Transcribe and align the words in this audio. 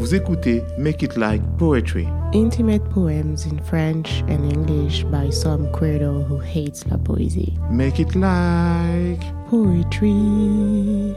Vous 0.00 0.14
écoutez 0.14 0.62
Make 0.78 1.02
It 1.02 1.18
Like 1.18 1.42
Poetry. 1.58 2.08
Intimate 2.32 2.82
poems 2.88 3.44
in 3.44 3.58
French 3.62 4.22
and 4.30 4.50
English 4.50 5.04
by 5.04 5.30
some 5.30 5.70
credo 5.72 6.24
who 6.26 6.40
hates 6.40 6.86
la 6.86 6.96
poésie. 6.96 7.52
Make 7.70 7.98
It 7.98 8.14
Like 8.14 9.20
Poetry. 9.50 11.14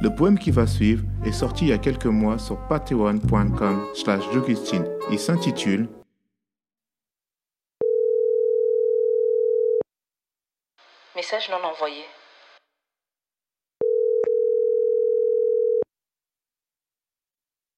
Le 0.00 0.08
poème 0.16 0.38
qui 0.38 0.50
va 0.50 0.66
suivre 0.66 1.04
est 1.26 1.32
sorti 1.32 1.66
il 1.66 1.68
y 1.68 1.72
a 1.74 1.78
quelques 1.78 2.06
mois 2.06 2.38
sur 2.38 2.56
patreon.com 2.68 3.84
slash 3.92 4.22
Il 5.12 5.18
s'intitule 5.18 5.86
Message 11.14 11.50
non 11.50 11.68
envoyé. 11.68 12.04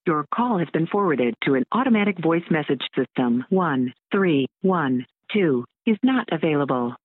Your 0.08 0.24
call 0.34 0.56
has 0.56 0.70
been 0.72 0.86
forwarded 0.86 1.34
to 1.44 1.54
an 1.54 1.66
automatic 1.70 2.18
voice 2.18 2.48
message 2.50 2.80
system. 2.96 3.44
1312 3.50 5.64
is 5.84 5.98
not 6.02 6.26
available. 6.32 6.96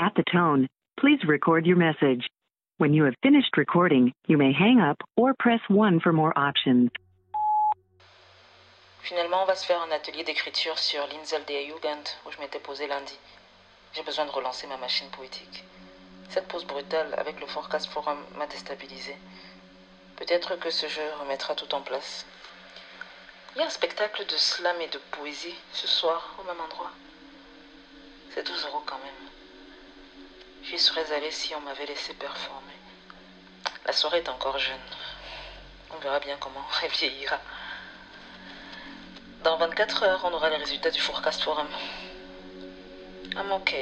At 0.00 0.16
the 0.16 0.24
tone, 0.24 0.66
please 0.98 1.20
record 1.24 1.66
your 1.66 1.76
message. 1.76 2.26
When 2.78 2.92
you 2.92 3.04
have 3.04 3.14
finished 3.22 3.56
recording, 3.56 4.12
you 4.26 4.36
may 4.36 4.52
hang 4.52 4.80
up 4.80 4.96
or 5.16 5.34
press 5.38 5.60
1 5.68 6.00
for 6.00 6.12
more 6.12 6.36
options. 6.36 6.90
Finalement, 9.08 9.42
on 9.42 9.46
va 9.46 9.54
se 9.54 9.64
faire 9.64 9.80
un 9.80 9.92
atelier 9.92 10.24
d'écriture 10.24 10.78
sur 10.78 11.06
l'Insel 11.06 11.44
der 11.46 11.64
Jugend 11.64 12.08
où 12.26 12.32
je 12.32 12.40
m'étais 12.40 12.58
posé 12.58 12.88
lundi. 12.88 13.16
J'ai 13.94 14.02
besoin 14.02 14.26
de 14.26 14.32
relancer 14.32 14.66
ma 14.66 14.78
machine 14.78 15.06
poétique. 15.12 15.62
Cette 16.28 16.48
pause 16.48 16.66
brutale 16.66 17.14
avec 17.18 17.40
le 17.40 17.46
Forecast 17.46 17.88
Forum 17.88 18.18
m'a 18.36 18.48
déstabilisé. 18.48 19.16
Peut-être 20.16 20.58
que 20.58 20.70
ce 20.70 20.88
jeu 20.88 21.08
remettra 21.20 21.54
tout 21.54 21.72
en 21.72 21.82
place. 21.82 22.26
Il 23.54 23.60
y 23.60 23.62
a 23.62 23.66
un 23.66 23.70
spectacle 23.70 24.24
de 24.26 24.36
slam 24.36 24.80
et 24.80 24.88
de 24.88 24.98
poésie 25.10 25.54
ce 25.72 25.86
soir 25.86 26.36
au 26.38 26.44
même 26.44 26.60
endroit. 26.60 26.92
C'est 28.34 28.46
12 28.46 28.66
euros 28.66 28.82
quand 28.84 28.98
même. 28.98 29.30
J'y 30.62 30.78
serais 30.78 31.12
allé 31.12 31.30
si 31.30 31.54
on 31.54 31.60
m'avait 31.60 31.86
laissé 31.86 32.12
performer. 32.14 32.74
La 33.86 33.92
soirée 33.92 34.18
est 34.18 34.28
encore 34.28 34.58
jeune. 34.58 34.76
On 35.90 35.98
verra 35.98 36.20
bien 36.20 36.36
comment 36.38 36.64
elle 36.82 36.90
vieillira. 36.90 37.40
Dans 39.44 39.56
24 39.56 40.02
heures, 40.02 40.20
on 40.24 40.32
aura 40.32 40.50
les 40.50 40.56
résultats 40.56 40.90
du 40.90 41.00
Forecast 41.00 41.42
Forum. 41.42 41.68
I'm 43.34 43.50
ok. 43.52 43.74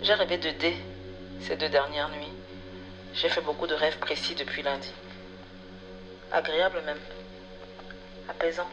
J'ai 0.00 0.14
rêvé 0.14 0.38
de 0.38 0.50
D 0.50 0.76
ces 1.42 1.56
deux 1.56 1.68
dernières 1.68 2.08
nuits. 2.08 2.32
J'ai 3.14 3.28
fait 3.28 3.40
beaucoup 3.40 3.66
de 3.66 3.74
rêves 3.74 3.98
précis 3.98 4.34
depuis 4.34 4.62
lundi. 4.62 4.92
Agréable 6.32 6.80
même 6.82 6.98
apaisant. 8.28 8.68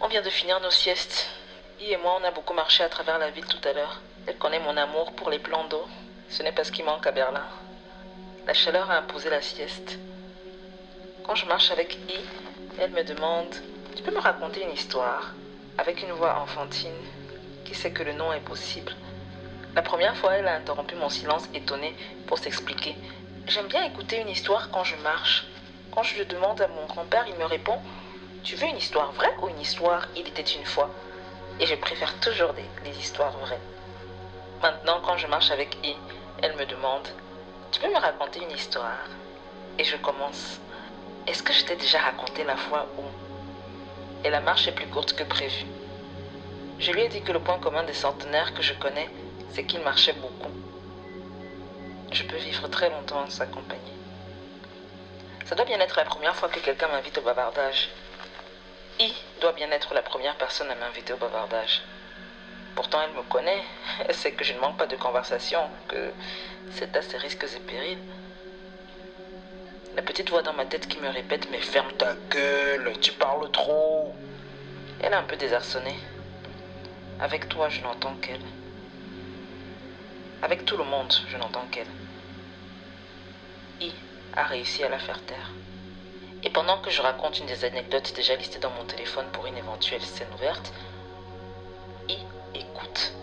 On 0.00 0.08
vient 0.08 0.22
de 0.22 0.30
finir 0.30 0.60
nos 0.60 0.70
siestes. 0.70 1.28
I 1.80 1.92
et 1.92 1.96
moi, 1.96 2.18
on 2.20 2.24
a 2.24 2.30
beaucoup 2.30 2.54
marché 2.54 2.82
à 2.82 2.88
travers 2.88 3.18
la 3.18 3.30
ville 3.30 3.46
tout 3.46 3.68
à 3.68 3.72
l'heure. 3.72 4.00
Elle 4.26 4.36
connaît 4.36 4.60
mon 4.60 4.76
amour 4.76 5.12
pour 5.12 5.30
les 5.30 5.38
plans 5.38 5.66
d'eau. 5.68 5.86
Ce 6.28 6.42
n'est 6.42 6.52
pas 6.52 6.64
ce 6.64 6.72
qui 6.72 6.82
manque 6.82 7.06
à 7.06 7.12
Berlin. 7.12 7.46
La 8.46 8.54
chaleur 8.54 8.90
a 8.90 8.98
imposé 8.98 9.30
la 9.30 9.42
sieste. 9.42 9.98
Quand 11.24 11.34
je 11.34 11.46
marche 11.46 11.70
avec 11.70 11.94
I, 11.94 12.20
elle 12.80 12.90
me 12.92 13.02
demande 13.02 13.54
Tu 13.96 14.02
peux 14.02 14.10
me 14.10 14.20
raconter 14.20 14.62
une 14.62 14.72
histoire 14.72 15.34
Avec 15.76 16.02
une 16.02 16.12
voix 16.12 16.40
enfantine. 16.40 16.96
Qui 17.64 17.74
sait 17.74 17.92
que 17.92 18.02
le 18.02 18.12
nom 18.12 18.32
est 18.32 18.40
possible 18.40 18.92
La 19.74 19.82
première 19.82 20.16
fois, 20.16 20.34
elle 20.34 20.48
a 20.48 20.54
interrompu 20.54 20.94
mon 20.94 21.10
silence 21.10 21.48
étonné 21.54 21.94
pour 22.26 22.38
s'expliquer. 22.38 22.96
J'aime 23.46 23.66
bien 23.66 23.84
écouter 23.84 24.20
une 24.20 24.28
histoire 24.28 24.70
quand 24.70 24.84
je 24.84 24.96
marche. 24.96 25.46
Quand 25.98 26.04
je 26.04 26.18
le 26.18 26.26
demande 26.26 26.60
à 26.60 26.68
mon 26.68 26.86
grand-père, 26.86 27.24
il 27.26 27.34
me 27.34 27.44
répond 27.44 27.76
Tu 28.44 28.54
veux 28.54 28.68
une 28.68 28.76
histoire 28.76 29.10
vraie 29.10 29.34
ou 29.42 29.48
une 29.48 29.60
histoire 29.60 30.06
Il 30.14 30.28
était 30.28 30.42
une 30.42 30.64
fois 30.64 30.90
Et 31.58 31.66
je 31.66 31.74
préfère 31.74 32.20
toujours 32.20 32.52
les, 32.84 32.96
histoires 32.96 33.36
vraies. 33.38 33.58
Maintenant, 34.62 35.00
quand 35.04 35.16
je 35.16 35.26
marche 35.26 35.50
avec 35.50 35.76
I, 35.82 35.96
elle 36.40 36.54
me 36.54 36.66
demande 36.66 37.08
Tu 37.72 37.80
peux 37.80 37.88
me 37.88 37.98
raconter 37.98 38.40
une 38.44 38.56
histoire? 38.56 39.08
Et 39.76 39.82
je 39.82 39.96
commence 39.96 40.60
Est-ce 41.26 41.42
que 41.42 41.52
je 41.52 41.64
t'ai 41.64 41.74
déjà 41.74 41.98
raconté 41.98 42.44
la 42.44 42.56
fois 42.56 42.86
où? 42.96 43.02
Et 44.24 44.30
la 44.30 44.40
marche 44.40 44.68
est 44.68 44.76
plus 44.76 44.86
courte 44.86 45.14
que 45.14 45.24
prévu. 45.24 45.66
Je 46.78 46.92
lui 46.92 47.00
ai 47.00 47.08
dit 47.08 47.22
que 47.22 47.32
le 47.32 47.40
point 47.40 47.58
commun 47.58 47.82
des 47.82 47.92
centenaires 47.92 48.54
que 48.54 48.62
je 48.62 48.74
connais, 48.74 49.10
c'est 49.50 49.64
qu'ils 49.64 49.82
marchaient 49.82 50.12
beaucoup. 50.12 50.52
Je 52.12 52.22
peux 52.22 52.36
vivre 52.36 52.68
très 52.68 52.88
longtemps 52.88 53.24
en 53.24 53.30
sa 53.30 53.46
compagnie. 53.46 53.97
Ça 55.48 55.54
doit 55.54 55.64
bien 55.64 55.80
être 55.80 55.96
la 55.96 56.04
première 56.04 56.36
fois 56.36 56.50
que 56.50 56.60
quelqu'un 56.60 56.88
m'invite 56.88 57.16
au 57.16 57.22
bavardage. 57.22 57.88
I 59.00 59.14
doit 59.40 59.52
bien 59.52 59.70
être 59.70 59.94
la 59.94 60.02
première 60.02 60.36
personne 60.36 60.70
à 60.70 60.74
m'inviter 60.74 61.14
au 61.14 61.16
bavardage. 61.16 61.80
Pourtant, 62.74 63.00
elle 63.00 63.16
me 63.16 63.22
connaît. 63.22 63.64
Elle 64.06 64.14
sait 64.14 64.32
que 64.32 64.44
je 64.44 64.52
ne 64.52 64.58
manque 64.58 64.76
pas 64.76 64.86
de 64.86 64.96
conversation, 64.96 65.60
que 65.88 66.12
c'est 66.72 66.94
à 66.94 67.00
ses 67.00 67.16
risques 67.16 67.44
et 67.44 67.60
périls. 67.60 67.98
La 69.96 70.02
petite 70.02 70.28
voix 70.28 70.42
dans 70.42 70.52
ma 70.52 70.66
tête 70.66 70.86
qui 70.86 70.98
me 70.98 71.08
répète 71.08 71.48
Mais 71.50 71.62
ferme 71.62 71.92
ta 71.92 72.12
gueule, 72.28 72.92
tu 73.00 73.12
parles 73.12 73.50
trop. 73.50 74.14
Elle 75.00 75.14
est 75.14 75.16
un 75.16 75.22
peu 75.22 75.36
désarçonnée. 75.36 75.98
Avec 77.20 77.48
toi, 77.48 77.70
je 77.70 77.80
n'entends 77.80 78.16
qu'elle. 78.16 78.44
Avec 80.42 80.66
tout 80.66 80.76
le 80.76 80.84
monde, 80.84 81.14
je 81.26 81.38
n'entends 81.38 81.66
qu'elle. 81.70 81.86
A 84.38 84.44
réussi 84.44 84.84
à 84.84 84.88
la 84.88 85.00
faire 85.00 85.20
taire. 85.22 85.50
Et 86.44 86.50
pendant 86.50 86.78
que 86.78 86.90
je 86.90 87.02
raconte 87.02 87.40
une 87.40 87.46
des 87.46 87.64
anecdotes 87.64 88.14
déjà 88.14 88.36
listées 88.36 88.60
dans 88.60 88.70
mon 88.70 88.84
téléphone 88.84 89.26
pour 89.32 89.46
une 89.46 89.56
éventuelle 89.56 90.04
scène 90.04 90.32
ouverte, 90.32 90.72
I 92.08 92.16
écoute. 92.54 93.14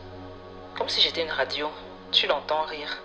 Comme 0.78 0.90
si 0.90 1.00
j'étais 1.00 1.22
une 1.22 1.32
radio, 1.32 1.72
tu 2.12 2.28
l'entends 2.28 2.64
rire. 2.64 3.02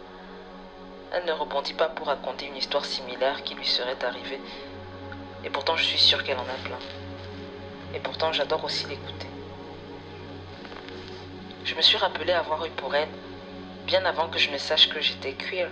Elle 1.13 1.25
ne 1.25 1.31
rebondit 1.31 1.75
pas 1.75 1.89
pour 1.89 2.09
raconter 2.09 2.47
une 2.47 2.57
histoire 2.57 2.85
similaire 2.85 3.45
qui 3.45 3.55
lui 3.55 3.65
serait 3.65 4.05
arrivée. 4.05 4.41
Et 5.45 5.51
pourtant, 5.51 5.77
je 5.77 5.85
suis 5.85 6.01
sûre 6.01 6.25
qu'elle 6.25 6.39
en 6.39 6.43
a 6.43 6.65
plein. 6.65 6.81
Et 7.95 8.01
pourtant, 8.01 8.33
j'adore 8.33 8.65
aussi 8.65 8.87
l'écouter. 8.87 9.29
Je 11.65 11.77
me 11.77 11.81
suis 11.81 11.97
rappelé 11.97 12.33
avoir 12.33 12.67
eu 12.67 12.71
pour 12.71 12.93
elle, 12.93 13.09
bien 13.87 14.05
avant 14.05 14.27
que 14.27 14.41
je 14.41 14.51
ne 14.51 14.59
sache 14.59 14.89
que 14.89 15.01
j'étais 15.01 15.35
queer, 15.35 15.69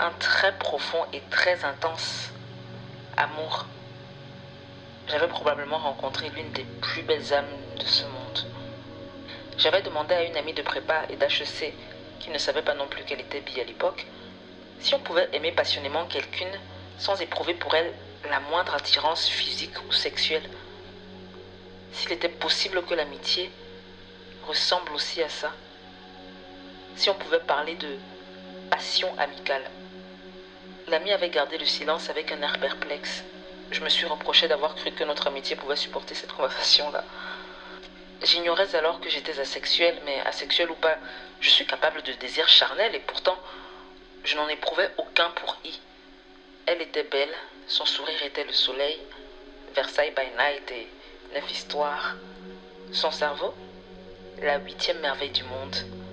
un 0.00 0.10
très 0.18 0.56
profond 0.58 1.04
et 1.12 1.20
très 1.30 1.64
intense 1.64 2.30
amour. 3.16 3.66
J'avais 5.08 5.28
probablement 5.28 5.78
rencontré 5.78 6.30
l'une 6.30 6.50
des 6.52 6.64
plus 6.80 7.02
belles 7.02 7.32
âmes 7.32 7.44
de 7.78 7.84
ce 7.84 8.04
monde. 8.04 8.46
J'avais 9.58 9.82
demandé 9.82 10.14
à 10.14 10.24
une 10.24 10.36
amie 10.36 10.54
de 10.54 10.62
prépa 10.62 11.02
et 11.10 11.16
d'HEC, 11.16 11.74
qui 12.20 12.30
ne 12.30 12.38
savait 12.38 12.62
pas 12.62 12.74
non 12.74 12.86
plus 12.86 13.04
qu'elle 13.04 13.20
était 13.20 13.40
bi 13.40 13.60
à 13.60 13.64
l'époque, 13.64 14.06
si 14.80 14.94
on 14.94 14.98
pouvait 14.98 15.28
aimer 15.32 15.52
passionnément 15.52 16.06
quelqu'une 16.06 16.58
sans 16.98 17.20
éprouver 17.20 17.54
pour 17.54 17.74
elle 17.74 17.92
la 18.28 18.40
moindre 18.40 18.74
attirance 18.74 19.28
physique 19.28 19.74
ou 19.88 19.92
sexuelle. 19.92 20.48
S'il 21.92 22.12
était 22.12 22.28
possible 22.28 22.82
que 22.84 22.94
l'amitié 22.94 23.50
ressemble 24.46 24.92
aussi 24.92 25.22
à 25.22 25.28
ça. 25.28 25.52
Si 26.96 27.10
on 27.10 27.14
pouvait 27.14 27.40
parler 27.40 27.74
de 27.76 27.96
passion 28.70 29.08
amicale. 29.18 29.70
L'ami 30.88 31.12
avait 31.12 31.30
gardé 31.30 31.58
le 31.58 31.66
silence 31.66 32.10
avec 32.10 32.32
un 32.32 32.42
air 32.42 32.58
perplexe. 32.58 33.22
Je 33.70 33.80
me 33.80 33.88
suis 33.88 34.06
reproché 34.06 34.48
d'avoir 34.48 34.74
cru 34.74 34.92
que 34.92 35.04
notre 35.04 35.26
amitié 35.26 35.56
pouvait 35.56 35.76
supporter 35.76 36.14
cette 36.14 36.32
conversation-là. 36.32 37.04
J'ignorais 38.22 38.74
alors 38.74 39.00
que 39.00 39.10
j'étais 39.10 39.38
asexuel, 39.38 40.00
mais 40.04 40.20
asexuel 40.20 40.70
ou 40.70 40.74
pas, 40.74 40.96
je 41.40 41.50
suis 41.50 41.66
capable 41.66 42.02
de 42.02 42.12
désirs 42.12 42.48
charnels 42.48 42.94
et 42.94 43.00
pourtant, 43.00 43.36
je 44.24 44.36
n'en 44.36 44.48
éprouvais 44.48 44.90
aucun 44.96 45.30
pour 45.30 45.56
I. 45.64 45.78
Elle 46.66 46.80
était 46.80 47.02
belle, 47.02 47.34
son 47.66 47.84
sourire 47.84 48.22
était 48.22 48.44
le 48.44 48.52
soleil, 48.52 48.98
Versailles 49.74 50.12
by 50.16 50.26
night 50.38 50.70
et 50.70 50.86
neuf 51.34 51.50
histoires. 51.50 52.14
Son 52.92 53.10
cerveau, 53.10 53.52
la 54.40 54.58
huitième 54.58 55.00
merveille 55.00 55.30
du 55.30 55.42
monde. 55.42 56.03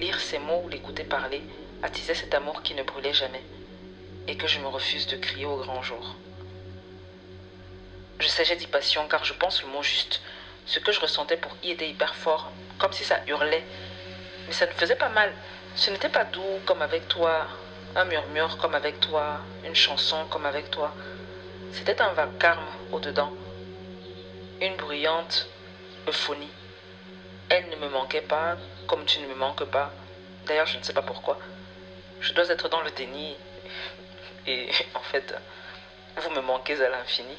Lire 0.00 0.20
ses 0.20 0.38
mots 0.38 0.62
ou 0.64 0.68
l'écouter 0.68 1.02
parler 1.02 1.42
attisait 1.82 2.14
cet 2.14 2.32
amour 2.32 2.62
qui 2.62 2.74
ne 2.74 2.84
brûlait 2.84 3.12
jamais 3.12 3.42
et 4.28 4.36
que 4.36 4.46
je 4.46 4.60
me 4.60 4.68
refuse 4.68 5.08
de 5.08 5.16
crier 5.16 5.44
au 5.46 5.56
grand 5.56 5.82
jour. 5.82 6.14
Je 8.20 8.28
sais, 8.28 8.44
j'ai 8.44 8.54
dit 8.54 8.68
passion 8.68 9.08
car 9.08 9.24
je 9.24 9.32
pense 9.32 9.62
le 9.62 9.68
mot 9.70 9.82
juste. 9.82 10.20
Ce 10.66 10.78
que 10.78 10.92
je 10.92 11.00
ressentais 11.00 11.36
pour 11.36 11.56
y 11.64 11.70
était 11.72 11.88
hyper 11.88 12.14
fort, 12.14 12.52
comme 12.78 12.92
si 12.92 13.02
ça 13.02 13.20
hurlait. 13.26 13.64
Mais 14.46 14.52
ça 14.52 14.66
ne 14.66 14.72
faisait 14.72 14.94
pas 14.94 15.08
mal. 15.08 15.32
Ce 15.74 15.90
n'était 15.90 16.08
pas 16.08 16.24
doux 16.24 16.60
comme 16.64 16.82
avec 16.82 17.08
toi, 17.08 17.48
un 17.96 18.04
murmure 18.04 18.56
comme 18.58 18.76
avec 18.76 19.00
toi, 19.00 19.40
une 19.64 19.74
chanson 19.74 20.26
comme 20.30 20.46
avec 20.46 20.70
toi. 20.70 20.94
C'était 21.72 22.00
un 22.00 22.12
vacarme 22.12 22.66
au-dedans, 22.92 23.32
une 24.60 24.76
bruyante 24.76 25.48
euphonie. 26.06 26.52
Elle 27.48 27.68
ne 27.70 27.76
me 27.76 27.88
manquait 27.88 28.20
pas 28.20 28.56
comme 28.88 29.04
tu 29.04 29.20
ne 29.20 29.28
me 29.28 29.34
manques 29.34 29.64
pas. 29.64 29.92
D'ailleurs, 30.46 30.66
je 30.66 30.78
ne 30.78 30.82
sais 30.82 30.94
pas 30.94 31.02
pourquoi. 31.02 31.38
Je 32.20 32.32
dois 32.32 32.48
être 32.48 32.68
dans 32.68 32.80
le 32.80 32.90
déni 32.90 33.36
et 34.46 34.68
en 34.94 35.02
fait, 35.02 35.34
Vous 36.16 36.30
me 36.30 36.40
manquez 36.40 36.82
à 36.82 36.88
l'infini. 36.88 37.36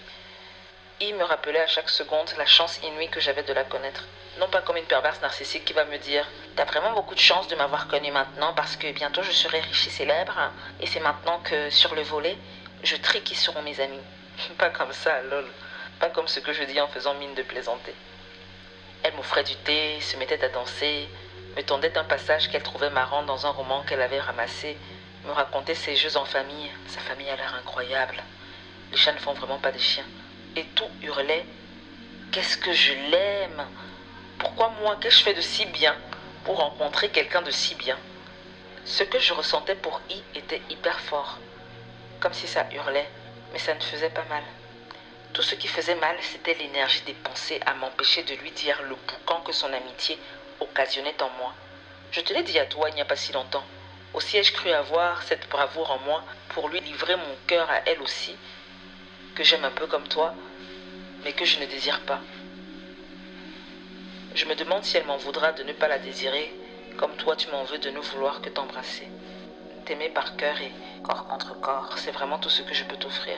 Il 1.01 1.15
me 1.15 1.23
rappelait 1.23 1.59
à 1.59 1.67
chaque 1.67 1.89
seconde 1.89 2.31
la 2.37 2.45
chance 2.45 2.79
inouïe 2.83 3.09
que 3.09 3.19
j'avais 3.19 3.43
de 3.43 3.51
la 3.51 3.63
connaître. 3.63 4.05
Non 4.39 4.47
pas 4.47 4.61
comme 4.61 4.77
une 4.77 4.85
perverse 4.85 5.21
narcissique 5.21 5.65
qui 5.65 5.73
va 5.73 5.85
me 5.85 5.97
dire 5.97 6.25
T'as 6.55 6.65
vraiment 6.65 6.93
beaucoup 6.93 7.15
de 7.15 7.19
chance 7.19 7.47
de 7.47 7.55
m'avoir 7.55 7.87
connue 7.87 8.11
maintenant 8.11 8.53
parce 8.53 8.75
que 8.77 8.91
bientôt 8.91 9.23
je 9.23 9.31
serai 9.31 9.59
riche 9.59 9.87
et 9.87 9.89
célèbre 9.89 10.37
et 10.79 10.87
c'est 10.87 10.99
maintenant 10.99 11.39
que 11.39 11.69
sur 11.69 11.95
le 11.95 12.03
volet, 12.03 12.37
je 12.83 12.95
trie 12.95 13.21
qui 13.21 13.35
seront 13.35 13.61
mes 13.63 13.79
amis. 13.81 14.05
Pas 14.57 14.69
comme 14.69 14.93
ça, 14.93 15.21
lol. 15.23 15.47
Pas 15.99 16.09
comme 16.09 16.27
ce 16.27 16.39
que 16.39 16.53
je 16.53 16.63
dis 16.63 16.79
en 16.79 16.87
faisant 16.87 17.15
mine 17.15 17.33
de 17.33 17.43
plaisanter. 17.43 17.95
Elle 19.03 19.15
m'offrait 19.15 19.43
du 19.43 19.55
thé, 19.55 19.99
se 20.01 20.15
mettait 20.17 20.43
à 20.43 20.49
danser, 20.49 21.09
me 21.55 21.63
tendait 21.63 21.97
un 21.97 22.03
passage 22.03 22.49
qu'elle 22.49 22.63
trouvait 22.63 22.89
marrant 22.89 23.23
dans 23.23 23.45
un 23.45 23.49
roman 23.49 23.83
qu'elle 23.83 24.01
avait 24.01 24.19
ramassé, 24.19 24.77
me 25.25 25.31
racontait 25.31 25.75
ses 25.75 25.95
jeux 25.95 26.17
en 26.17 26.25
famille. 26.25 26.71
Sa 26.87 26.99
famille 27.01 27.29
a 27.29 27.35
l'air 27.35 27.55
incroyable. 27.55 28.23
Les 28.91 28.97
chats 28.97 29.13
ne 29.13 29.19
font 29.19 29.33
vraiment 29.33 29.59
pas 29.59 29.71
des 29.71 29.79
chiens. 29.79 30.05
Et 30.55 30.63
tout 30.75 30.89
hurlait 31.01 31.45
Qu'est-ce 32.31 32.57
que 32.57 32.71
je 32.71 32.93
l'aime? 33.09 33.65
Pourquoi 34.37 34.71
moi 34.81 34.97
Qu'ai-je 35.01 35.23
fait 35.23 35.33
de 35.33 35.41
si 35.41 35.65
bien 35.65 35.95
pour 36.45 36.57
rencontrer 36.57 37.09
quelqu'un 37.09 37.41
de 37.41 37.49
si 37.51 37.73
bien? 37.75 37.97
Ce 38.85 39.03
que 39.03 39.19
je 39.19 39.33
ressentais 39.33 39.75
pour 39.75 39.99
I 40.09 40.23
était 40.35 40.61
hyper 40.69 40.99
fort. 40.99 41.39
Comme 42.19 42.33
si 42.33 42.47
ça 42.47 42.67
hurlait, 42.71 43.09
mais 43.51 43.59
ça 43.59 43.73
ne 43.73 43.79
faisait 43.79 44.11
pas 44.11 44.25
mal. 44.29 44.43
Tout 45.33 45.41
ce 45.41 45.55
qui 45.55 45.67
faisait 45.67 45.95
mal, 45.95 46.15
c'était 46.21 46.53
l'énergie 46.53 47.01
dépensée 47.01 47.59
à 47.65 47.73
m'empêcher 47.73 48.23
de 48.23 48.35
lui 48.35 48.51
dire 48.51 48.81
le 48.83 48.95
boucan 48.95 49.41
que 49.41 49.51
son 49.51 49.71
amitié 49.73 50.19
occasionnait 50.59 51.21
en 51.21 51.29
moi. 51.37 51.53
Je 52.11 52.21
te 52.21 52.33
l'ai 52.33 52.43
dit 52.43 52.59
à 52.59 52.65
toi 52.65 52.89
il 52.89 52.95
n'y 52.95 53.01
a 53.01 53.05
pas 53.05 53.15
si 53.15 53.31
longtemps. 53.31 53.63
Aussi 54.13 54.37
ai-je 54.37 54.53
cru 54.53 54.71
avoir 54.71 55.21
cette 55.23 55.47
bravoure 55.49 55.91
en 55.91 55.99
moi 55.99 56.23
pour 56.49 56.69
lui 56.69 56.79
livrer 56.79 57.15
mon 57.15 57.35
cœur 57.45 57.69
à 57.69 57.81
elle 57.85 58.01
aussi, 58.01 58.35
que 59.35 59.43
j'aime 59.43 59.65
un 59.65 59.71
peu 59.71 59.85
comme 59.85 60.07
toi, 60.07 60.33
mais 61.23 61.33
que 61.33 61.45
je 61.45 61.59
ne 61.59 61.65
désire 61.65 61.99
pas. 62.01 62.19
Je 64.33 64.45
me 64.45 64.55
demande 64.55 64.83
si 64.83 64.97
elle 64.97 65.05
m'en 65.05 65.17
voudra 65.17 65.51
de 65.51 65.63
ne 65.63 65.73
pas 65.73 65.87
la 65.87 65.99
désirer, 65.99 66.53
comme 66.97 67.15
toi 67.17 67.35
tu 67.35 67.49
m'en 67.49 67.63
veux 67.63 67.77
de 67.77 67.89
ne 67.91 67.99
vouloir 67.99 68.41
que 68.41 68.49
t'embrasser. 68.49 69.07
T'aimer 69.85 70.09
par 70.09 70.35
cœur 70.35 70.59
et 70.61 70.71
corps 71.03 71.27
contre 71.27 71.59
corps, 71.59 71.97
c'est 71.97 72.11
vraiment 72.11 72.39
tout 72.39 72.49
ce 72.49 72.61
que 72.61 72.73
je 72.73 72.83
peux 72.85 72.97
t'offrir. 72.97 73.37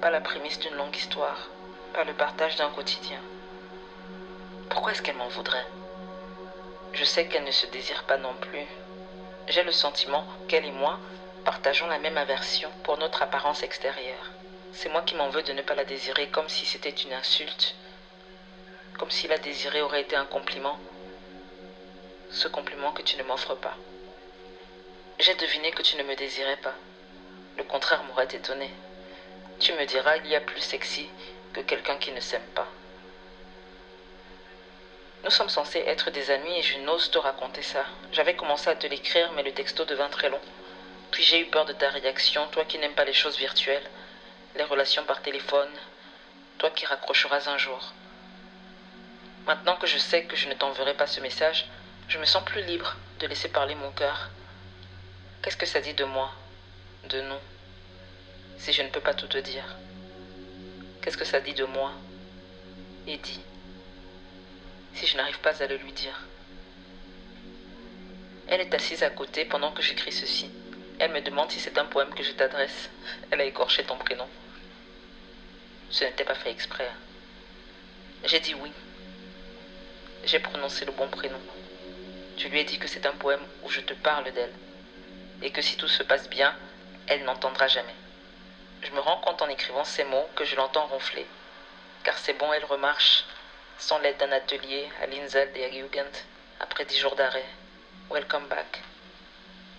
Pas 0.00 0.10
la 0.10 0.20
prémisse 0.20 0.58
d'une 0.60 0.74
longue 0.74 0.96
histoire, 0.96 1.48
pas 1.92 2.04
le 2.04 2.12
partage 2.12 2.56
d'un 2.56 2.70
quotidien. 2.70 3.18
Pourquoi 4.68 4.92
est-ce 4.92 5.02
qu'elle 5.02 5.16
m'en 5.16 5.28
voudrait? 5.28 5.66
Je 6.94 7.02
sais 7.02 7.26
qu'elle 7.26 7.42
ne 7.42 7.50
se 7.50 7.66
désire 7.66 8.04
pas 8.04 8.16
non 8.18 8.34
plus. 8.36 8.66
J'ai 9.48 9.64
le 9.64 9.72
sentiment 9.72 10.24
qu'elle 10.46 10.64
et 10.64 10.70
moi 10.70 11.00
partageons 11.44 11.88
la 11.88 11.98
même 11.98 12.16
aversion 12.16 12.70
pour 12.84 12.98
notre 12.98 13.22
apparence 13.22 13.64
extérieure. 13.64 14.30
C'est 14.72 14.88
moi 14.88 15.02
qui 15.02 15.16
m'en 15.16 15.28
veux 15.28 15.42
de 15.42 15.52
ne 15.52 15.62
pas 15.62 15.74
la 15.74 15.84
désirer 15.84 16.28
comme 16.28 16.48
si 16.48 16.64
c'était 16.66 16.90
une 16.90 17.12
insulte, 17.12 17.74
comme 18.96 19.10
si 19.10 19.26
la 19.26 19.38
désirer 19.38 19.82
aurait 19.82 20.02
été 20.02 20.14
un 20.14 20.24
compliment, 20.24 20.78
ce 22.30 22.46
compliment 22.46 22.92
que 22.92 23.02
tu 23.02 23.16
ne 23.16 23.24
m'offres 23.24 23.56
pas. 23.56 23.76
J'ai 25.18 25.34
deviné 25.34 25.72
que 25.72 25.82
tu 25.82 25.96
ne 25.96 26.04
me 26.04 26.14
désirais 26.14 26.56
pas. 26.56 26.74
Le 27.58 27.64
contraire 27.64 28.04
m'aurait 28.04 28.28
étonné. 28.32 28.70
Tu 29.58 29.72
me 29.72 29.84
diras, 29.84 30.16
il 30.18 30.28
y 30.28 30.36
a 30.36 30.40
plus 30.40 30.60
sexy 30.60 31.08
que 31.52 31.60
quelqu'un 31.60 31.96
qui 31.96 32.12
ne 32.12 32.20
s'aime 32.20 32.46
pas. 32.54 32.68
Nous 35.24 35.30
sommes 35.30 35.48
censés 35.48 35.82
être 35.86 36.10
des 36.10 36.30
amis 36.30 36.58
et 36.58 36.62
je 36.62 36.78
n'ose 36.80 37.10
te 37.10 37.16
raconter 37.16 37.62
ça. 37.62 37.86
J'avais 38.12 38.36
commencé 38.36 38.68
à 38.68 38.76
te 38.76 38.86
l'écrire, 38.86 39.32
mais 39.32 39.42
le 39.42 39.52
texto 39.52 39.86
devint 39.86 40.10
très 40.10 40.28
long. 40.28 40.40
Puis 41.12 41.22
j'ai 41.22 41.40
eu 41.40 41.46
peur 41.46 41.64
de 41.64 41.72
ta 41.72 41.88
réaction, 41.88 42.46
toi 42.48 42.66
qui 42.66 42.76
n'aimes 42.76 42.92
pas 42.92 43.06
les 43.06 43.14
choses 43.14 43.38
virtuelles, 43.38 43.88
les 44.54 44.64
relations 44.64 45.02
par 45.04 45.22
téléphone, 45.22 45.70
toi 46.58 46.68
qui 46.68 46.84
raccrocheras 46.84 47.48
un 47.48 47.56
jour. 47.56 47.94
Maintenant 49.46 49.76
que 49.76 49.86
je 49.86 49.96
sais 49.96 50.24
que 50.24 50.36
je 50.36 50.46
ne 50.46 50.52
t'enverrai 50.52 50.92
pas 50.92 51.06
ce 51.06 51.20
message, 51.20 51.68
je 52.06 52.18
me 52.18 52.26
sens 52.26 52.44
plus 52.44 52.62
libre 52.62 52.94
de 53.20 53.26
laisser 53.26 53.48
parler 53.48 53.74
mon 53.74 53.92
cœur. 53.92 54.28
Qu'est-ce 55.40 55.56
que 55.56 55.64
ça 55.64 55.80
dit 55.80 55.94
de 55.94 56.04
moi, 56.04 56.32
de 57.04 57.22
nous 57.22 57.40
si 58.58 58.74
je 58.74 58.82
ne 58.82 58.88
peux 58.88 59.00
pas 59.00 59.14
tout 59.14 59.28
te 59.28 59.38
dire? 59.38 59.74
Qu'est-ce 61.00 61.16
que 61.16 61.24
ça 61.24 61.40
dit 61.40 61.54
de 61.54 61.64
moi? 61.64 61.92
Et 63.06 63.18
si 64.94 65.06
je 65.06 65.16
n'arrive 65.16 65.38
pas 65.40 65.62
à 65.62 65.66
le 65.66 65.76
lui 65.76 65.92
dire 65.92 66.20
Elle 68.48 68.60
est 68.60 68.74
assise 68.74 69.02
à 69.02 69.10
côté 69.10 69.44
pendant 69.44 69.72
que 69.72 69.82
j'écris 69.82 70.12
ceci. 70.12 70.50
Elle 70.98 71.12
me 71.12 71.20
demande 71.20 71.50
si 71.50 71.58
c'est 71.58 71.78
un 71.78 71.84
poème 71.84 72.14
que 72.14 72.22
je 72.22 72.32
t'adresse. 72.32 72.90
Elle 73.30 73.40
a 73.40 73.44
écorché 73.44 73.82
ton 73.84 73.96
prénom. 73.96 74.28
Ce 75.90 76.04
n'était 76.04 76.24
pas 76.24 76.34
fait 76.34 76.50
exprès. 76.50 76.90
J'ai 78.24 78.40
dit 78.40 78.54
oui. 78.54 78.70
J'ai 80.24 80.38
prononcé 80.38 80.84
le 80.84 80.92
bon 80.92 81.08
prénom. 81.08 81.40
Tu 82.36 82.48
lui 82.48 82.60
ai 82.60 82.64
dit 82.64 82.78
que 82.78 82.88
c'est 82.88 83.06
un 83.06 83.12
poème 83.12 83.44
où 83.62 83.70
je 83.70 83.80
te 83.80 83.94
parle 83.94 84.30
d'elle. 84.32 84.52
Et 85.42 85.50
que 85.50 85.62
si 85.62 85.76
tout 85.76 85.88
se 85.88 86.02
passe 86.02 86.28
bien, 86.30 86.56
elle 87.06 87.24
n'entendra 87.24 87.66
jamais. 87.66 87.94
Je 88.82 88.90
me 88.92 89.00
rends 89.00 89.18
compte 89.18 89.42
en 89.42 89.48
écrivant 89.48 89.84
ces 89.84 90.04
mots 90.04 90.28
que 90.36 90.44
je 90.44 90.56
l'entends 90.56 90.86
ronfler. 90.86 91.26
Car 92.04 92.16
c'est 92.18 92.34
bon, 92.34 92.52
elle 92.52 92.64
remarche, 92.64 93.24
sans 93.78 93.98
l'aide 93.98 94.18
d'un 94.18 94.32
atelier 94.32 94.88
à 95.02 95.06
l'Insel 95.06 95.52
der 95.52 95.70
Jugend, 95.72 96.14
après 96.60 96.84
dix 96.84 96.98
jours 96.98 97.16
d'arrêt. 97.16 97.44
Welcome 98.10 98.48
back. 98.48 98.82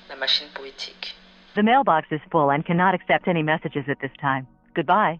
La 0.10 0.16
machine 0.16 0.48
poétique. 0.54 1.16
The 1.56 1.64
mailbox 1.64 2.08
is 2.12 2.20
full 2.32 2.50
and 2.50 2.64
cannot 2.66 2.94
accept 2.94 3.28
any 3.28 3.44
messages 3.44 3.88
at 3.88 4.00
this 4.00 4.12
time. 4.20 4.46
Goodbye. 4.76 5.20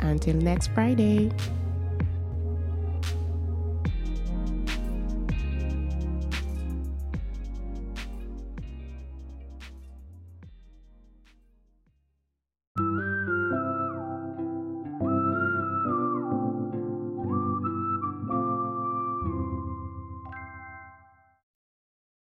Until 0.00 0.34
next 0.34 0.68
Friday. 0.68 1.30